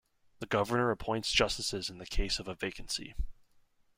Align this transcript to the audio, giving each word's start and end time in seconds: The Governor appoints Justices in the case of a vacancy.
The 0.39 0.47
Governor 0.47 0.89
appoints 0.89 1.31
Justices 1.31 1.87
in 1.91 1.99
the 1.99 2.07
case 2.07 2.39
of 2.39 2.47
a 2.47 2.55
vacancy. 2.55 3.13